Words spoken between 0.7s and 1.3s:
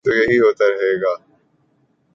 رہے گا۔